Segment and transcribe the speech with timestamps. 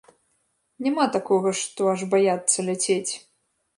[0.85, 3.13] Няма такога, што аж баяцца ляцець.